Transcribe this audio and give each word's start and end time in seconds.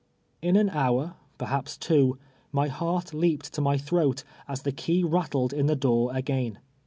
In 0.41 0.55
an 0.55 0.71
hour, 0.71 1.13
perhaps 1.37 1.77
two, 1.77 2.17
my 2.51 2.69
heart 2.69 3.13
leaped 3.13 3.53
to 3.53 3.61
my 3.61 3.77
thi"i>at, 3.77 4.23
as 4.47 4.63
the 4.63 4.71
key 4.71 5.03
rattled 5.03 5.53
in 5.53 5.67
the 5.67 5.75
door 5.75 6.11
again. 6.15 6.57